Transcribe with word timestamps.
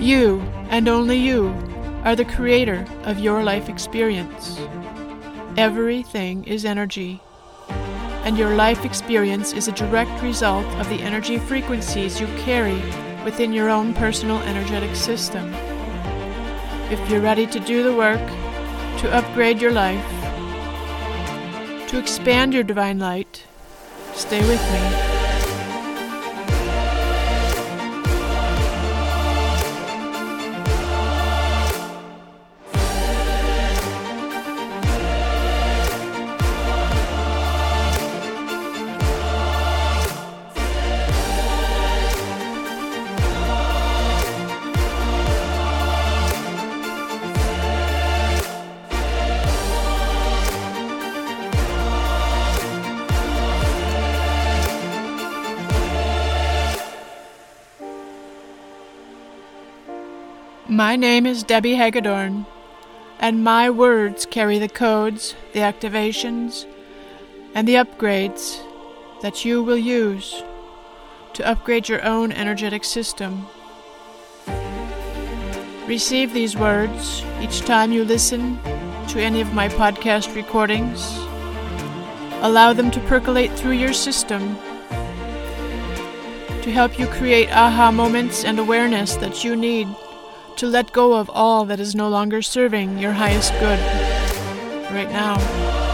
You, 0.00 0.40
and 0.70 0.88
only 0.88 1.18
you, 1.18 1.48
are 2.04 2.16
the 2.16 2.24
creator 2.24 2.86
of 3.02 3.18
your 3.18 3.44
life 3.44 3.68
experience. 3.68 4.58
Everything 5.58 6.44
is 6.44 6.64
energy, 6.64 7.20
and 8.24 8.38
your 8.38 8.54
life 8.54 8.86
experience 8.86 9.52
is 9.52 9.68
a 9.68 9.72
direct 9.72 10.22
result 10.22 10.64
of 10.78 10.88
the 10.88 11.02
energy 11.02 11.36
frequencies 11.36 12.18
you 12.18 12.26
carry 12.38 12.80
within 13.24 13.52
your 13.52 13.68
own 13.68 13.92
personal 13.92 14.38
energetic 14.38 14.96
system. 14.96 15.52
If 16.90 17.10
you're 17.10 17.20
ready 17.20 17.46
to 17.48 17.60
do 17.60 17.82
the 17.82 17.94
work, 17.94 18.26
to 19.00 19.12
upgrade 19.12 19.60
your 19.60 19.72
life, 19.72 20.08
to 21.88 21.98
expand 21.98 22.54
your 22.54 22.64
divine 22.64 22.98
light, 22.98 23.44
stay 24.14 24.40
with 24.48 24.62
me. 24.72 25.09
My 60.80 60.96
name 60.96 61.26
is 61.26 61.42
Debbie 61.42 61.74
Hagedorn, 61.74 62.46
and 63.18 63.44
my 63.44 63.68
words 63.68 64.24
carry 64.24 64.58
the 64.58 64.66
codes, 64.66 65.34
the 65.52 65.60
activations, 65.60 66.64
and 67.54 67.68
the 67.68 67.74
upgrades 67.74 68.58
that 69.20 69.44
you 69.44 69.62
will 69.62 69.76
use 69.76 70.42
to 71.34 71.46
upgrade 71.46 71.86
your 71.90 72.02
own 72.02 72.32
energetic 72.32 72.84
system. 72.84 73.46
Receive 75.86 76.32
these 76.32 76.56
words 76.56 77.22
each 77.42 77.60
time 77.60 77.92
you 77.92 78.02
listen 78.02 78.58
to 79.08 79.20
any 79.20 79.42
of 79.42 79.52
my 79.52 79.68
podcast 79.68 80.34
recordings. 80.34 81.14
Allow 82.40 82.72
them 82.72 82.90
to 82.92 83.00
percolate 83.00 83.52
through 83.52 83.76
your 83.76 83.92
system 83.92 84.56
to 86.62 86.72
help 86.72 86.98
you 86.98 87.06
create 87.08 87.50
aha 87.50 87.90
moments 87.90 88.46
and 88.46 88.58
awareness 88.58 89.16
that 89.16 89.44
you 89.44 89.54
need 89.54 89.86
to 90.56 90.66
let 90.66 90.92
go 90.92 91.14
of 91.14 91.30
all 91.30 91.64
that 91.66 91.80
is 91.80 91.94
no 91.94 92.08
longer 92.08 92.42
serving 92.42 92.98
your 92.98 93.12
highest 93.12 93.52
good 93.54 93.78
right 94.92 95.10
now. 95.10 95.89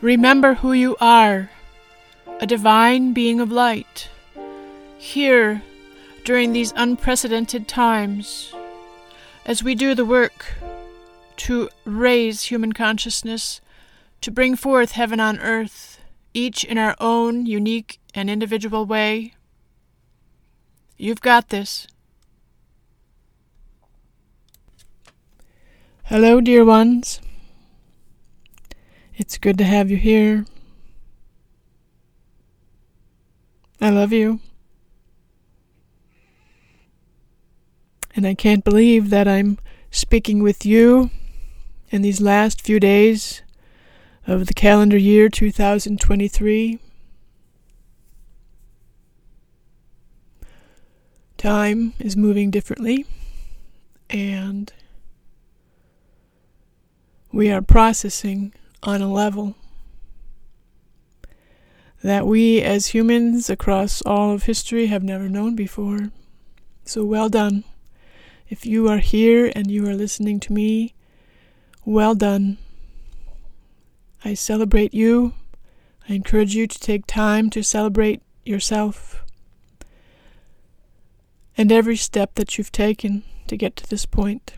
Remember 0.00 0.54
who 0.54 0.72
you 0.72 0.96
are, 1.00 1.50
a 2.40 2.46
divine 2.46 3.12
being 3.12 3.40
of 3.40 3.50
light. 3.50 4.08
Here, 4.98 5.62
during 6.24 6.52
these 6.52 6.72
unprecedented 6.76 7.68
times, 7.68 8.52
as 9.46 9.62
we 9.62 9.74
do 9.74 9.94
the 9.94 10.04
work 10.04 10.54
to 11.36 11.68
raise 11.84 12.44
human 12.44 12.72
consciousness, 12.72 13.60
to 14.20 14.30
bring 14.30 14.56
forth 14.56 14.92
heaven 14.92 15.20
on 15.20 15.38
earth, 15.40 16.00
each 16.32 16.64
in 16.64 16.78
our 16.78 16.96
own 17.00 17.46
unique 17.46 18.00
and 18.14 18.30
individual 18.30 18.86
way. 18.86 19.34
You've 20.96 21.20
got 21.20 21.48
this. 21.48 21.86
Hello, 26.04 26.40
dear 26.40 26.64
ones. 26.64 27.20
It's 29.16 29.38
good 29.38 29.58
to 29.58 29.64
have 29.64 29.92
you 29.92 29.96
here. 29.96 30.44
I 33.80 33.90
love 33.90 34.12
you. 34.12 34.40
And 38.16 38.26
I 38.26 38.34
can't 38.34 38.64
believe 38.64 39.10
that 39.10 39.28
I'm 39.28 39.58
speaking 39.90 40.42
with 40.42 40.66
you 40.66 41.10
in 41.90 42.02
these 42.02 42.20
last 42.20 42.60
few 42.62 42.80
days 42.80 43.42
of 44.26 44.46
the 44.46 44.54
calendar 44.54 44.96
year 44.96 45.28
2023. 45.28 46.80
Time 51.36 51.92
is 52.00 52.16
moving 52.16 52.50
differently, 52.50 53.04
and 54.10 54.72
we 57.30 57.50
are 57.50 57.60
processing 57.62 58.52
on 58.84 59.02
a 59.02 59.12
level 59.12 59.56
that 62.02 62.26
we 62.26 62.60
as 62.60 62.88
humans 62.88 63.48
across 63.48 64.02
all 64.02 64.32
of 64.32 64.42
history 64.42 64.86
have 64.86 65.02
never 65.02 65.28
known 65.28 65.56
before. 65.56 66.10
So 66.84 67.02
well 67.02 67.30
done. 67.30 67.64
If 68.46 68.66
you 68.66 68.88
are 68.90 68.98
here 68.98 69.50
and 69.56 69.70
you 69.70 69.88
are 69.88 69.94
listening 69.94 70.38
to 70.40 70.52
me, 70.52 70.94
well 71.86 72.14
done. 72.14 72.58
I 74.22 74.34
celebrate 74.34 74.92
you. 74.92 75.32
I 76.06 76.12
encourage 76.12 76.54
you 76.54 76.66
to 76.66 76.78
take 76.78 77.06
time 77.06 77.48
to 77.50 77.62
celebrate 77.62 78.20
yourself 78.44 79.24
and 81.56 81.72
every 81.72 81.96
step 81.96 82.34
that 82.34 82.58
you've 82.58 82.72
taken 82.72 83.22
to 83.46 83.56
get 83.56 83.76
to 83.76 83.88
this 83.88 84.04
point. 84.04 84.54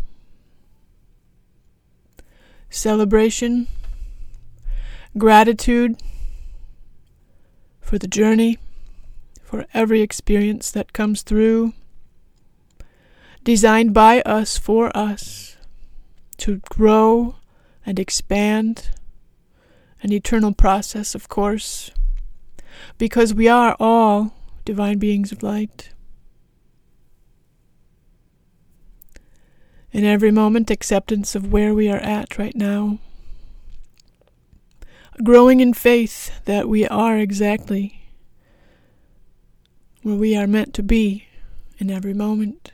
Celebration 2.71 3.69
gratitude 5.19 5.97
for 7.81 7.99
the 7.99 8.09
journey, 8.09 8.59
for 9.43 9.67
every 9.73 10.03
experience 10.03 10.71
that 10.71 10.93
comes 10.93 11.23
through, 11.23 11.73
designed 13.45 13.95
by 13.95 14.21
us 14.23 14.59
for 14.59 14.95
us 14.97 15.57
to 16.37 16.61
grow 16.69 17.37
and 17.85 17.99
expand, 17.99 18.91
an 20.03 20.13
eternal 20.13 20.53
process, 20.53 21.15
of 21.15 21.29
course, 21.29 21.91
because 22.99 23.33
we 23.33 23.49
are 23.49 23.77
all 23.79 24.35
divine 24.65 24.99
beings 24.99 25.33
of 25.33 25.43
light. 25.43 25.91
In 29.93 30.05
every 30.05 30.31
moment, 30.31 30.71
acceptance 30.71 31.35
of 31.35 31.53
where 31.53 31.73
we 31.73 31.89
are 31.89 31.99
at 31.99 32.37
right 32.37 32.55
now 32.55 32.99
growing 35.23 35.61
in 35.61 35.73
faith 35.73 36.31
that 36.45 36.69
we 36.69 36.87
are 36.87 37.19
exactly 37.19 38.11
where 40.03 40.15
we 40.15 40.37
are 40.37 40.47
meant 40.47 40.75
to 40.75 40.83
be 40.83 41.27
in 41.79 41.91
every 41.91 42.15
moment. 42.15 42.73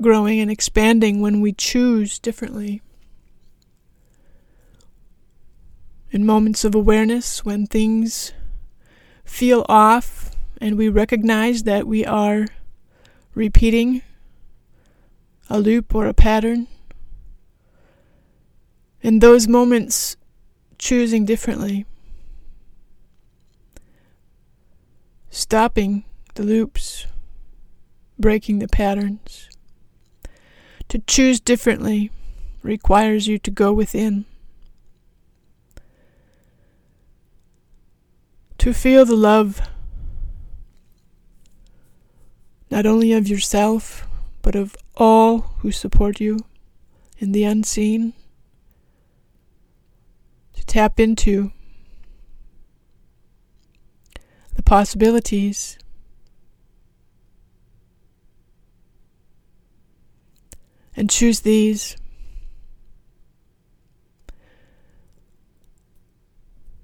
Growing 0.00 0.38
and 0.40 0.50
expanding 0.50 1.20
when 1.20 1.40
we 1.40 1.52
choose 1.52 2.18
differently. 2.18 2.80
In 6.12 6.24
moments 6.24 6.64
of 6.64 6.74
awareness, 6.74 7.44
when 7.44 7.66
things 7.66 8.32
feel 9.24 9.64
off 9.68 10.30
and 10.60 10.76
we 10.76 10.88
recognize 10.88 11.64
that 11.64 11.86
we 11.86 12.04
are 12.04 12.46
repeating 13.34 14.02
a 15.48 15.58
loop 15.58 15.94
or 15.94 16.06
a 16.06 16.14
pattern 16.14 16.66
in 19.02 19.18
those 19.18 19.48
moments, 19.48 20.16
choosing 20.78 21.24
differently, 21.24 21.86
stopping 25.30 26.04
the 26.34 26.42
loops, 26.42 27.06
breaking 28.18 28.58
the 28.58 28.68
patterns. 28.68 29.48
To 30.88 30.98
choose 30.98 31.40
differently 31.40 32.10
requires 32.62 33.26
you 33.26 33.38
to 33.38 33.50
go 33.50 33.72
within. 33.72 34.24
to 38.60 38.74
feel 38.74 39.06
the 39.06 39.16
love 39.16 39.62
not 42.70 42.84
only 42.84 43.10
of 43.10 43.26
yourself, 43.26 44.06
but 44.42 44.54
of 44.54 44.76
all 44.96 45.38
who 45.60 45.72
support 45.72 46.20
you 46.20 46.38
in 47.18 47.32
the 47.32 47.42
unseen, 47.42 48.12
tap 50.70 51.00
into 51.00 51.50
the 54.54 54.62
possibilities. 54.62 55.76
And 60.94 61.10
choose 61.10 61.40
these. 61.40 61.96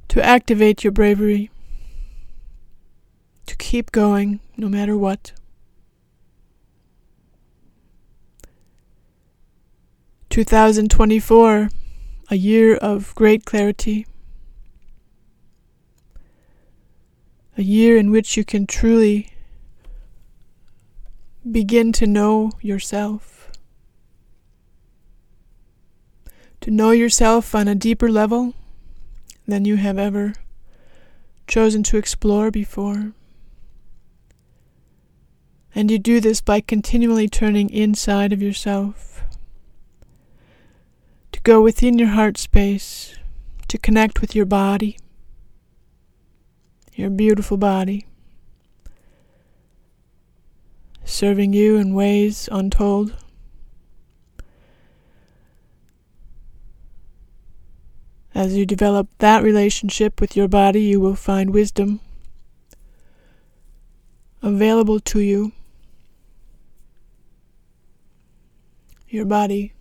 To 0.08 0.24
activate 0.24 0.82
your 0.82 0.90
bravery, 0.92 1.50
to 3.44 3.54
keep 3.56 3.92
going 3.92 4.40
no 4.56 4.68
matter 4.68 4.96
what. 4.96 5.32
2024, 10.30 11.68
a 12.30 12.36
year 12.36 12.76
of 12.76 13.14
great 13.14 13.44
clarity, 13.44 14.06
a 17.56 17.62
year 17.62 17.96
in 17.96 18.10
which 18.10 18.36
you 18.36 18.44
can 18.44 18.66
truly 18.66 19.30
begin 21.50 21.92
to 21.92 22.06
know 22.06 22.50
yourself, 22.60 23.50
to 26.60 26.70
know 26.70 26.90
yourself 26.90 27.54
on 27.54 27.68
a 27.68 27.74
deeper 27.74 28.10
level 28.10 28.54
than 29.46 29.64
you 29.64 29.76
have 29.76 29.98
ever 29.98 30.34
chosen 31.46 31.84
to 31.84 31.96
explore 31.96 32.50
before. 32.50 33.12
And 35.74 35.90
you 35.90 35.98
do 35.98 36.20
this 36.20 36.40
by 36.40 36.60
continually 36.60 37.28
turning 37.28 37.70
inside 37.70 38.32
of 38.32 38.42
yourself 38.42 39.15
go 41.46 41.62
within 41.62 41.96
your 41.96 42.08
heart 42.08 42.36
space 42.36 43.14
to 43.68 43.78
connect 43.78 44.20
with 44.20 44.34
your 44.34 44.44
body, 44.44 44.98
your 46.94 47.08
beautiful 47.08 47.56
body, 47.56 48.04
serving 51.04 51.52
you 51.52 51.76
in 51.76 51.94
ways 51.94 52.48
untold. 52.50 53.14
As 58.34 58.56
you 58.56 58.66
develop 58.66 59.06
that 59.18 59.44
relationship 59.44 60.20
with 60.20 60.36
your 60.36 60.48
body, 60.48 60.82
you 60.82 60.98
will 60.98 61.14
find 61.14 61.54
wisdom 61.54 62.00
available 64.42 64.98
to 64.98 65.20
you. 65.20 65.52
Your 69.08 69.24
body 69.24 69.75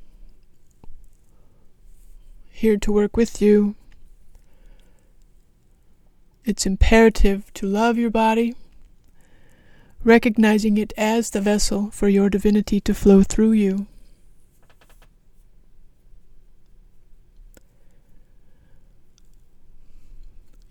here 2.56 2.78
to 2.78 2.90
work 2.90 3.18
with 3.18 3.42
you. 3.42 3.75
It's 6.46 6.66
imperative 6.66 7.54
to 7.56 7.68
love 7.68 7.98
your 7.98 8.10
body, 8.10 8.56
recognizing 10.06 10.78
it 10.78 10.94
as 10.96 11.31
the 11.31 11.42
vessel 11.42 11.92
for 11.92 12.07
your 12.07 12.30
divinity 12.30 12.80
to 12.80 12.94
flow 12.94 13.24
through 13.24 13.52
you. 13.52 13.88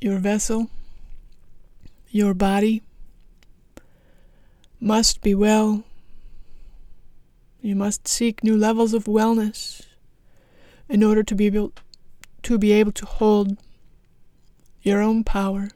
Your 0.01 0.19
vessel, 0.19 0.71
your 2.09 2.33
body, 2.33 2.83
must 4.81 5.21
be 5.21 5.35
well. 5.35 5.85
You 7.61 7.77
must 7.77 8.09
seek 8.09 8.43
new 8.43 8.57
levels 8.57 8.95
of 8.95 9.05
wellness 9.05 9.83
in 10.89 11.03
order 11.03 11.23
to 11.23 11.35
be 11.35 11.47
able 11.47 11.73
to 12.43 12.59
be 12.59 12.73
able 12.73 12.93
to 12.93 13.07
hold 13.07 13.57
your 14.83 15.01
own 15.01 15.25
power. 15.25 15.71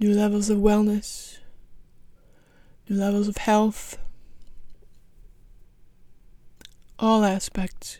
New 0.00 0.12
levels 0.12 0.50
of 0.50 0.58
wellness, 0.58 1.38
new 2.88 2.96
levels 2.96 3.28
of 3.28 3.36
health, 3.36 3.96
all 6.98 7.24
aspects. 7.24 7.98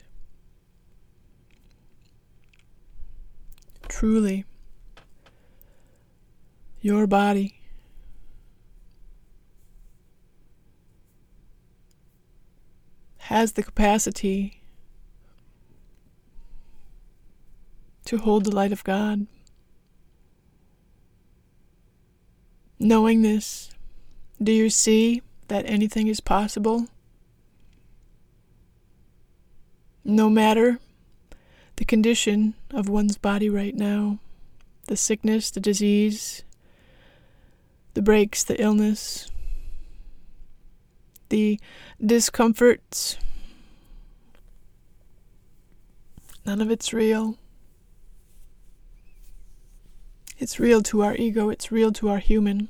Truly, 3.89 4.45
your 6.81 7.07
body 7.07 7.64
has 13.29 13.53
the 13.53 13.63
capacity 13.63 14.61
to 18.05 18.19
hold 18.19 18.45
the 18.45 18.55
light 18.55 18.71
of 18.71 18.85
God. 18.85 19.27
Knowing 22.79 23.23
this, 23.23 23.71
do 24.43 24.53
you 24.53 24.69
see 24.69 25.23
that 25.49 25.65
anything 25.67 26.07
is 26.07 26.21
possible? 26.21 26.89
No 30.05 30.29
matter 30.29 30.79
the 31.77 31.87
condition 31.87 32.53
of 32.73 32.91
one's 32.91 33.17
body 33.17 33.49
right 33.49 33.75
now, 33.75 34.19
the 34.87 34.99
sickness, 34.99 35.51
the 35.51 35.61
disease, 35.61 36.43
the 37.95 38.03
breaks, 38.03 38.45
the 38.45 38.61
illness, 38.61 39.31
the 41.29 41.61
discomforts. 42.05 43.19
None 46.47 46.61
of 46.61 46.71
it's 46.71 46.93
real. 46.93 47.39
It's 50.39 50.61
real 50.61 50.83
to 50.83 51.03
our 51.03 51.15
ego, 51.15 51.49
it's 51.49 51.73
real 51.73 51.93
to 51.93 52.09
our 52.09 52.19
human. 52.19 52.69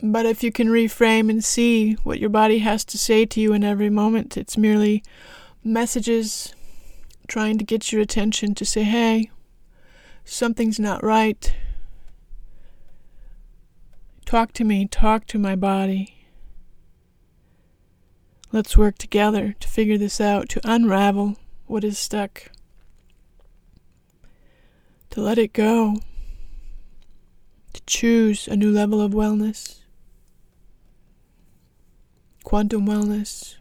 But 0.00 0.26
if 0.26 0.42
you 0.42 0.52
can 0.52 0.68
reframe 0.68 1.30
and 1.30 1.42
see 1.42 1.94
what 2.04 2.18
your 2.18 2.30
body 2.30 2.58
has 2.58 2.84
to 2.86 2.98
say 2.98 3.24
to 3.26 3.40
you 3.40 3.52
in 3.52 3.64
every 3.64 3.90
moment, 3.90 4.36
it's 4.36 4.56
merely 4.56 5.02
messages 5.62 6.54
trying 7.26 7.58
to 7.58 7.64
get 7.64 7.90
your 7.90 8.02
attention 8.02 8.54
to 8.54 8.64
say, 8.64 8.82
hey, 8.82 9.30
something's 10.24 10.78
not 10.78 11.02
right. 11.02 11.54
Talk 14.24 14.52
to 14.54 14.64
me, 14.64 14.86
talk 14.86 15.26
to 15.28 15.38
my 15.38 15.54
body. 15.54 16.26
Let's 18.50 18.76
work 18.76 18.98
together 18.98 19.54
to 19.60 19.68
figure 19.68 19.98
this 19.98 20.20
out, 20.20 20.48
to 20.50 20.60
unravel 20.64 21.36
what 21.66 21.84
is 21.84 21.98
stuck, 21.98 22.50
to 25.10 25.20
let 25.20 25.38
it 25.38 25.52
go, 25.52 25.98
to 27.74 27.82
choose 27.86 28.48
a 28.48 28.56
new 28.56 28.72
level 28.72 29.00
of 29.00 29.12
wellness, 29.12 29.80
quantum 32.42 32.86
wellness. 32.86 33.56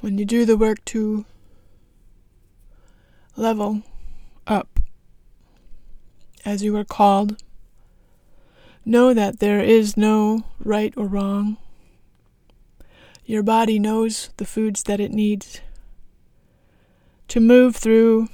When 0.00 0.18
you 0.18 0.24
do 0.24 0.44
the 0.44 0.56
work 0.56 0.84
to 0.86 1.24
level 3.36 3.82
as 6.44 6.62
you 6.62 6.76
are 6.76 6.84
called. 6.84 7.42
Know 8.84 9.14
that 9.14 9.40
there 9.40 9.60
is 9.60 9.96
no 9.96 10.44
right 10.62 10.92
or 10.96 11.06
wrong. 11.06 11.56
Your 13.24 13.42
body 13.42 13.78
knows 13.78 14.30
the 14.36 14.44
foods 14.44 14.82
that 14.82 15.00
it 15.00 15.10
needs 15.10 15.60
to 17.28 17.40
move 17.40 17.74
through 17.74 18.28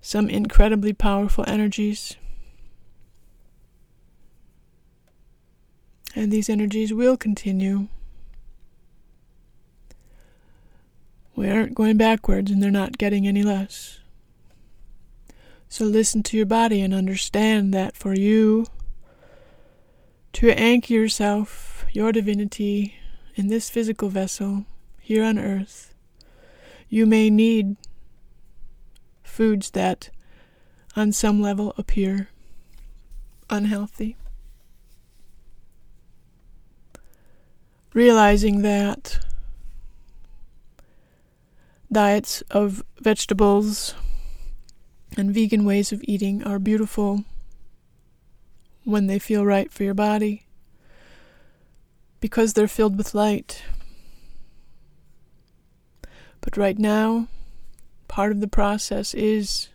some 0.00 0.28
incredibly 0.28 0.92
powerful 0.92 1.44
energies. 1.46 2.16
And 6.14 6.32
these 6.32 6.48
energies 6.48 6.92
will 6.94 7.16
continue. 7.16 7.88
We 11.36 11.50
aren't 11.50 11.74
going 11.74 11.96
backwards 11.96 12.50
and 12.50 12.62
they're 12.62 12.70
not 12.70 12.96
getting 12.96 13.26
any 13.26 13.42
less. 13.42 13.98
So 15.74 15.86
listen 15.86 16.22
to 16.22 16.36
your 16.36 16.46
body 16.46 16.82
and 16.82 16.94
understand 16.94 17.74
that 17.74 17.96
for 17.96 18.14
you 18.14 18.66
to 20.34 20.56
anchor 20.56 20.92
yourself, 20.92 21.84
your 21.90 22.12
divinity, 22.12 22.94
in 23.34 23.48
this 23.48 23.70
physical 23.70 24.08
vessel 24.08 24.66
here 25.00 25.24
on 25.24 25.36
earth, 25.36 25.92
you 26.88 27.06
may 27.06 27.28
need 27.28 27.74
foods 29.24 29.72
that 29.72 30.10
on 30.94 31.10
some 31.10 31.42
level 31.42 31.74
appear 31.76 32.28
unhealthy. 33.50 34.16
realizing 37.94 38.62
that 38.62 39.24
diets 41.90 42.42
of 42.50 42.84
vegetables 43.00 43.94
and 45.16 45.32
vegan 45.32 45.64
ways 45.64 45.92
of 45.92 46.02
eating 46.04 46.42
are 46.44 46.58
beautiful 46.58 47.24
when 48.84 49.06
they 49.06 49.18
feel 49.18 49.44
right 49.44 49.72
for 49.72 49.84
your 49.84 49.94
body 49.94 50.46
because 52.20 52.52
they're 52.52 52.68
filled 52.68 52.96
with 52.96 53.14
light. 53.14 53.62
But 56.40 56.56
right 56.56 56.78
now, 56.78 57.28
part 58.08 58.32
of 58.32 58.40
the 58.40 58.48
process 58.48 59.14
is 59.14 59.68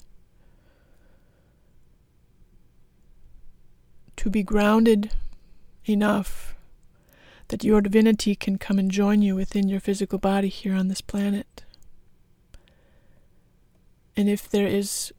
to 4.18 4.30
be 4.30 4.44
grounded 4.44 5.12
enough 5.86 6.56
that 7.48 7.64
your 7.64 7.82
divinity 7.82 8.36
can 8.36 8.58
come 8.58 8.78
and 8.78 8.92
join 8.92 9.22
you 9.22 9.36
within 9.36 9.68
your 9.68 9.80
physical 9.80 10.20
body 10.20 10.50
here 10.50 10.76
on 10.76 10.88
this 10.88 11.02
planet. 11.02 11.64
And 14.16 14.30
if 14.30 14.50
there 14.50 14.68
is, 14.68 15.14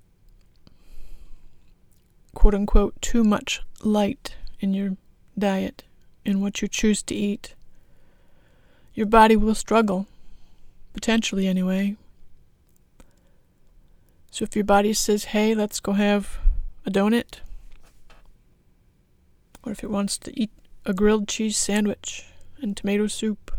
quote 2.35 2.55
unquote, 2.55 3.01
too 3.01 3.25
much 3.25 3.63
light 3.83 4.37
in 4.61 4.75
your 4.75 4.97
diet, 5.39 5.85
in 6.25 6.41
what 6.41 6.63
you 6.63 6.69
choose 6.69 7.03
to 7.03 7.15
eat, 7.15 7.55
your 8.95 9.07
body 9.07 9.37
will 9.37 9.55
struggle, 9.55 10.07
potentially 10.93 11.47
anyway. 11.47 11.97
So 14.31 14.45
if 14.45 14.55
your 14.55 14.65
body 14.65 14.93
says, 14.93 15.25
hey, 15.25 15.55
let's 15.55 15.81
go 15.81 15.93
have 15.93 16.39
a 16.87 16.91
donut, 16.91 17.41
or 19.63 19.73
if 19.73 19.83
it 19.83 19.91
wants 19.91 20.19
to 20.19 20.41
eat 20.41 20.51
a 20.87 20.95
grilled 20.95 21.29
cheese 21.29 21.57
sandwich 21.57 22.25
and 22.61 22.77
tomato 22.77 23.07
soup, 23.07 23.51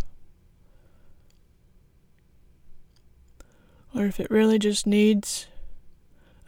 or 3.94 4.06
if 4.06 4.20
it 4.20 4.32
really 4.32 4.58
just 4.58 4.88
needs 4.88 5.48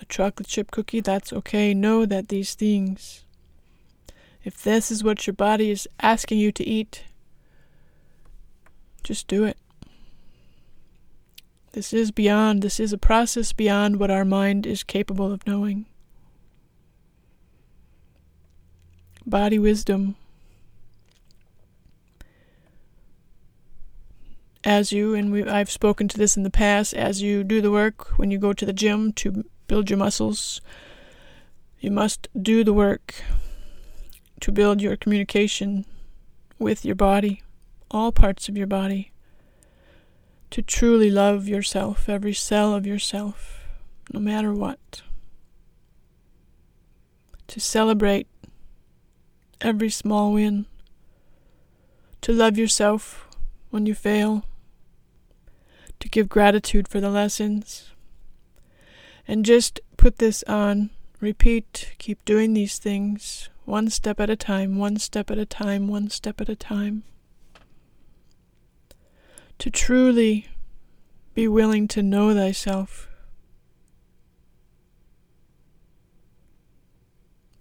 a 0.04 0.06
chocolate 0.06 0.48
chip 0.48 0.70
cookie, 0.70 1.00
that's 1.00 1.32
okay. 1.32 1.74
Know 1.74 2.06
that 2.06 2.28
these 2.28 2.56
things, 2.56 3.24
if 4.44 4.62
this 4.62 4.92
is 4.92 5.04
what 5.04 5.26
your 5.26 5.34
body 5.34 5.72
is 5.72 5.88
asking 6.02 6.40
you 6.40 6.52
to 6.52 6.64
eat, 6.64 7.04
just 9.02 9.28
do 9.28 9.46
it. 9.46 9.58
This 11.72 11.94
is 11.94 12.12
beyond, 12.12 12.62
this 12.62 12.80
is 12.80 12.94
a 12.94 12.98
process 12.98 13.54
beyond 13.54 13.98
what 13.98 14.12
our 14.12 14.26
mind 14.26 14.68
is 14.68 14.84
capable 14.84 15.32
of 15.32 15.48
knowing. 15.48 15.86
Body 19.26 19.58
wisdom 19.58 20.16
as 24.66 24.92
you, 24.92 25.16
and 25.16 25.32
we, 25.32 25.44
I've 25.44 25.72
spoken 25.72 26.08
to 26.10 26.18
this 26.18 26.38
in 26.38 26.44
the 26.44 26.50
past, 26.50 26.94
as 26.94 27.22
you 27.22 27.44
do 27.44 27.62
the 27.62 27.72
work 27.72 28.18
when 28.18 28.32
you 28.32 28.38
go 28.38 28.54
to 28.54 28.66
the 28.66 28.74
gym 28.74 29.14
to 29.14 29.46
build 29.68 29.90
your 29.90 30.00
muscles, 30.00 30.62
you 31.80 31.92
must 31.92 32.28
do 32.40 32.64
the 32.64 32.74
work 32.74 33.16
to 34.40 34.52
build 34.52 34.82
your 34.82 34.96
communication 34.96 35.86
with 36.60 36.86
your 36.86 36.96
body, 36.96 37.44
all 37.92 38.12
parts 38.12 38.50
of 38.50 38.58
your 38.58 38.68
body, 38.68 39.12
to 40.52 40.62
truly 40.62 41.10
love 41.10 41.48
yourself, 41.48 42.08
every 42.08 42.34
cell 42.34 42.74
of 42.74 42.86
yourself, 42.86 43.66
no 44.12 44.20
matter 44.20 44.54
what, 44.54 45.02
to 47.48 47.60
celebrate 47.60 48.28
every 49.62 49.90
small 49.90 50.34
win, 50.34 50.66
to 52.22 52.32
love 52.32 52.58
yourself 52.58 53.28
when 53.70 53.86
you 53.86 53.96
fail. 53.96 54.46
To 56.00 56.10
give 56.10 56.28
gratitude 56.28 56.88
for 56.90 57.00
the 57.00 57.10
lessons. 57.10 57.93
And 59.28 59.46
just 59.46 59.80
put 59.98 60.18
this 60.18 60.44
on, 60.44 60.90
repeat, 61.20 61.94
keep 61.98 62.24
doing 62.26 62.54
these 62.54 62.78
things 62.78 63.50
one 63.66 63.90
step 63.90 64.20
at 64.20 64.30
a 64.30 64.36
time, 64.36 64.78
one 64.78 64.98
step 64.98 65.32
at 65.32 65.38
a 65.38 65.46
time, 65.46 65.88
one 65.88 66.10
step 66.10 66.42
at 66.42 66.50
a 66.50 66.56
time. 66.56 67.04
To 69.60 69.70
truly 69.70 70.48
be 71.34 71.48
willing 71.48 71.88
to 71.90 72.04
know 72.04 72.34
thyself. 72.34 73.08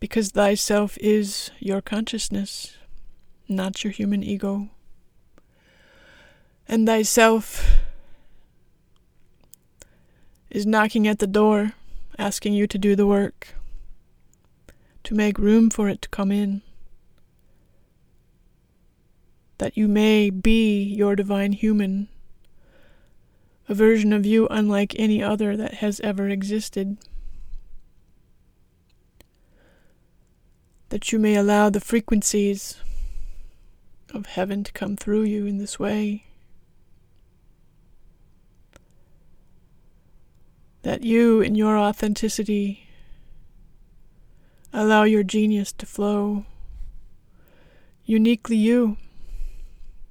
Because 0.00 0.32
thyself 0.32 0.98
is 1.00 1.52
your 1.60 1.80
consciousness, 1.80 2.76
not 3.48 3.84
your 3.84 3.92
human 3.92 4.24
ego. 4.24 4.70
And 6.66 6.88
thyself 6.88 7.81
is 10.52 10.66
knocking 10.66 11.08
at 11.08 11.18
the 11.18 11.26
door, 11.26 11.72
asking 12.18 12.52
you 12.52 12.66
to 12.66 12.76
do 12.76 12.94
the 12.94 13.06
work, 13.06 13.54
to 15.02 15.14
make 15.14 15.38
room 15.38 15.70
for 15.70 15.88
it 15.88 16.02
to 16.02 16.08
come 16.10 16.30
in, 16.30 16.60
that 19.56 19.78
you 19.78 19.88
may 19.88 20.28
be 20.28 20.82
your 20.82 21.16
divine 21.16 21.52
human, 21.52 22.06
a 23.66 23.74
version 23.74 24.12
of 24.12 24.26
you 24.26 24.46
unlike 24.48 24.94
any 24.98 25.22
other 25.22 25.56
that 25.56 25.74
has 25.74 26.00
ever 26.00 26.28
existed. 26.28 26.98
That 30.90 31.12
you 31.12 31.18
may 31.18 31.34
allow 31.34 31.70
the 31.70 31.80
frequencies 31.80 32.76
of 34.12 34.26
heaven 34.26 34.62
to 34.64 34.72
come 34.72 34.96
through 34.96 35.22
you 35.22 35.46
in 35.46 35.56
this 35.56 35.78
way. 35.78 36.26
That 40.82 41.02
you, 41.02 41.40
in 41.40 41.54
your 41.54 41.78
authenticity, 41.78 42.88
allow 44.72 45.04
your 45.04 45.22
genius 45.22 45.72
to 45.72 45.86
flow. 45.86 46.44
Uniquely 48.04 48.56
you. 48.56 48.96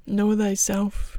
Know 0.05 0.35
thyself. 0.35 1.17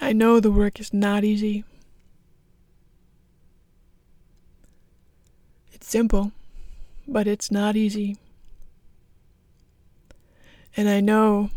I 0.00 0.12
know 0.12 0.40
the 0.40 0.50
work 0.50 0.78
is 0.80 0.94
not 0.94 1.24
easy. 1.24 1.64
It's 5.72 5.88
simple, 5.88 6.32
but 7.06 7.26
it's 7.26 7.50
not 7.50 7.76
easy. 7.76 8.16
And 10.78 10.88
I 10.88 11.00
know 11.00 11.50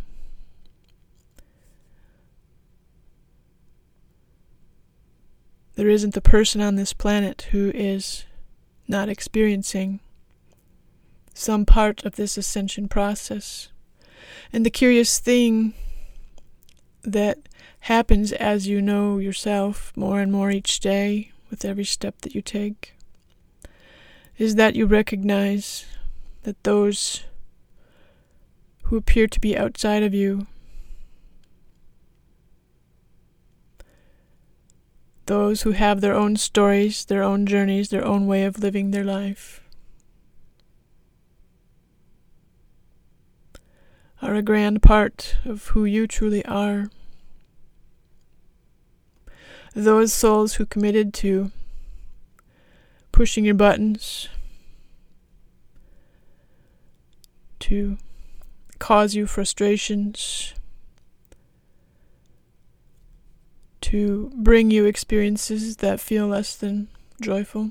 there 5.75 5.89
isn't 5.89 6.15
the 6.15 6.21
person 6.21 6.59
on 6.59 6.75
this 6.75 6.91
planet 6.91 7.43
who 7.51 7.71
is 7.75 8.25
not 8.87 9.09
experiencing 9.09 9.99
some 11.35 11.67
part 11.67 12.03
of 12.03 12.15
this 12.15 12.35
ascension 12.35 12.87
process. 12.87 13.69
And 14.51 14.65
the 14.65 14.71
curious 14.71 15.19
thing 15.19 15.75
that 17.03 17.37
happens 17.81 18.31
as 18.31 18.67
you 18.67 18.81
know 18.81 19.19
yourself 19.19 19.93
more 19.95 20.19
and 20.19 20.31
more 20.31 20.49
each 20.49 20.79
day 20.79 21.31
with 21.51 21.63
every 21.63 21.85
step 21.85 22.21
that 22.21 22.33
you 22.33 22.41
take 22.41 22.95
is 24.39 24.55
that 24.55 24.75
you 24.75 24.87
recognize 24.87 25.85
that 26.41 26.63
those 26.63 27.25
who 28.91 28.97
appear 28.97 29.25
to 29.25 29.39
be 29.39 29.57
outside 29.57 30.03
of 30.03 30.13
you. 30.13 30.45
Those 35.27 35.61
who 35.61 35.71
have 35.71 36.01
their 36.01 36.13
own 36.13 36.35
stories, 36.35 37.05
their 37.05 37.23
own 37.23 37.45
journeys, 37.45 37.87
their 37.87 38.03
own 38.03 38.27
way 38.27 38.43
of 38.43 38.59
living 38.59 38.91
their 38.91 39.05
life. 39.05 39.61
Are 44.21 44.35
a 44.35 44.41
grand 44.41 44.81
part 44.81 45.37
of 45.45 45.67
who 45.67 45.85
you 45.85 46.05
truly 46.05 46.43
are. 46.43 46.89
Those 49.73 50.11
souls 50.11 50.55
who 50.55 50.65
committed 50.65 51.13
to 51.13 51.51
pushing 53.13 53.45
your 53.45 53.55
buttons, 53.55 54.27
to 57.59 57.97
cause 58.81 59.13
you 59.13 59.27
frustrations, 59.27 60.55
to 63.79 64.31
bring 64.35 64.71
you 64.71 64.85
experiences 64.85 65.77
that 65.77 65.99
feel 65.99 66.25
less 66.25 66.55
than 66.55 66.87
joyful. 67.21 67.69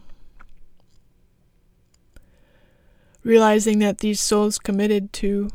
Realizing 3.24 3.80
that 3.80 3.98
these 3.98 4.20
souls 4.20 4.56
committed 4.56 5.12
to 5.14 5.50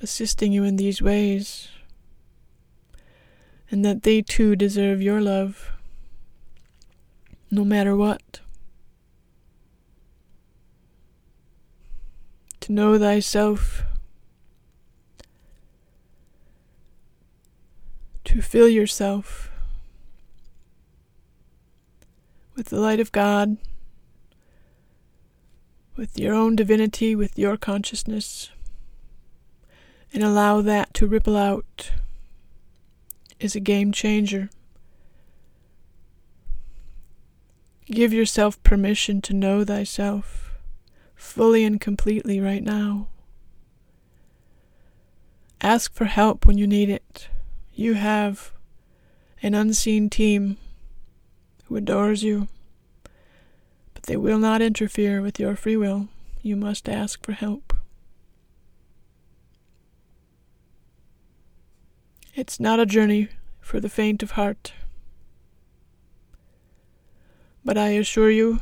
assisting 0.00 0.52
you 0.52 0.62
in 0.62 0.76
these 0.76 1.02
ways, 1.02 1.68
and 3.68 3.84
that 3.84 4.04
they 4.04 4.22
too 4.22 4.54
deserve 4.54 5.02
your 5.02 5.20
love, 5.20 5.72
no 7.50 7.64
matter 7.64 7.96
what. 7.96 8.38
to 12.60 12.70
know 12.72 12.96
thyself, 12.96 13.82
to 18.32 18.40
fill 18.40 18.66
yourself 18.66 19.50
with 22.54 22.70
the 22.70 22.80
light 22.80 22.98
of 22.98 23.12
God, 23.12 23.58
with 25.96 26.18
your 26.18 26.32
own 26.32 26.56
divinity, 26.56 27.14
with 27.14 27.38
your 27.38 27.58
consciousness, 27.58 28.48
and 30.14 30.22
allow 30.22 30.62
that 30.62 30.94
to 30.94 31.06
ripple 31.06 31.36
out 31.36 31.92
is 33.38 33.54
a 33.54 33.60
game 33.60 33.92
changer. 33.92 34.48
Give 37.84 38.14
yourself 38.14 38.62
permission 38.62 39.20
to 39.22 39.34
know 39.34 39.62
thyself 39.62 40.54
fully 41.14 41.64
and 41.64 41.78
completely 41.78 42.40
right 42.40 42.62
now. 42.62 43.08
Ask 45.60 45.92
for 45.92 46.06
help 46.06 46.46
when 46.46 46.56
you 46.56 46.66
need 46.66 46.88
it. 46.88 47.28
You 47.74 47.94
have 47.94 48.52
an 49.42 49.54
unseen 49.54 50.10
team 50.10 50.58
who 51.64 51.76
adores 51.76 52.22
you, 52.22 52.48
but 53.94 54.04
they 54.04 54.16
will 54.16 54.38
not 54.38 54.60
interfere 54.60 55.22
with 55.22 55.40
your 55.40 55.56
free 55.56 55.76
will. 55.76 56.08
You 56.42 56.54
must 56.56 56.88
ask 56.88 57.24
for 57.24 57.32
help. 57.32 57.74
It's 62.34 62.60
not 62.60 62.80
a 62.80 62.86
journey 62.86 63.28
for 63.60 63.80
the 63.80 63.88
faint 63.88 64.22
of 64.22 64.32
heart, 64.32 64.72
but 67.64 67.78
I 67.78 67.88
assure 67.88 68.30
you, 68.30 68.60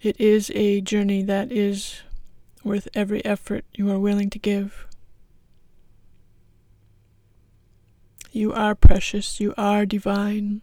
it 0.00 0.20
is 0.20 0.50
a 0.54 0.80
journey 0.80 1.22
that 1.22 1.50
is 1.50 2.02
worth 2.62 2.88
every 2.94 3.24
effort 3.24 3.64
you 3.74 3.90
are 3.90 3.98
willing 3.98 4.30
to 4.30 4.38
give. 4.38 4.86
You 8.36 8.52
are 8.52 8.74
precious, 8.74 9.40
you 9.40 9.54
are 9.56 9.86
divine. 9.86 10.60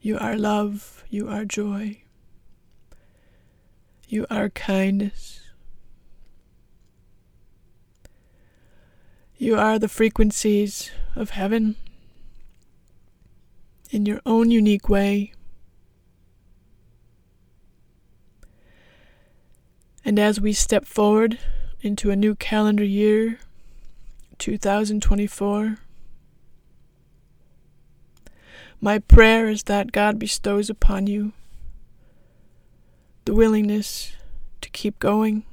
You 0.00 0.16
are 0.16 0.38
love, 0.38 1.04
you 1.10 1.28
are 1.28 1.44
joy, 1.44 2.04
you 4.08 4.24
are 4.30 4.48
kindness. 4.48 5.42
You 9.36 9.58
are 9.58 9.78
the 9.78 9.90
frequencies 9.90 10.90
of 11.14 11.30
heaven 11.36 11.76
in 13.90 14.06
your 14.06 14.22
own 14.24 14.50
unique 14.50 14.88
way. 14.88 15.34
And 20.02 20.18
as 20.18 20.40
we 20.40 20.54
step 20.54 20.86
forward 20.86 21.38
into 21.82 22.10
a 22.10 22.16
new 22.16 22.34
calendar 22.34 22.84
year, 22.84 23.38
2024, 24.38 25.76
my 28.84 28.98
prayer 28.98 29.48
is 29.48 29.62
that 29.62 29.92
God 29.92 30.18
bestows 30.18 30.68
upon 30.68 31.06
you 31.06 31.32
the 33.24 33.32
willingness 33.32 34.12
to 34.60 34.68
keep 34.70 34.98
going, 34.98 35.44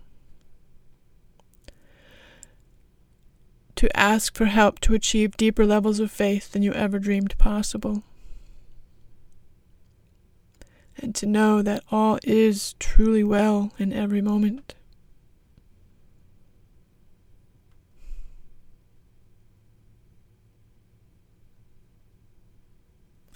to 3.75 3.95
ask 3.95 4.35
for 4.35 4.45
help 4.45 4.79
to 4.79 4.95
achieve 4.95 5.37
deeper 5.37 5.63
levels 5.63 5.99
of 5.99 6.09
faith 6.09 6.53
than 6.53 6.63
you 6.63 6.73
ever 6.73 6.97
dreamed 6.97 7.37
possible, 7.37 8.01
and 10.97 11.13
to 11.13 11.27
know 11.27 11.61
that 11.61 11.83
all 11.91 12.17
is 12.23 12.73
truly 12.79 13.23
well 13.23 13.71
in 13.77 13.93
every 13.93 14.23
moment. 14.23 14.73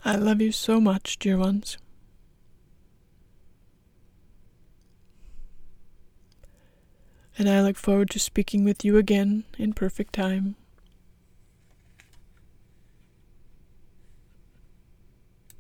I 0.05 0.15
love 0.15 0.41
you 0.41 0.51
so 0.51 0.81
much, 0.81 1.17
dear 1.17 1.37
ones. 1.37 1.77
And 7.37 7.49
I 7.49 7.61
look 7.61 7.77
forward 7.77 8.09
to 8.11 8.19
speaking 8.19 8.65
with 8.65 8.83
you 8.83 8.97
again 8.97 9.45
in 9.57 9.73
perfect 9.73 10.13
time. 10.13 10.55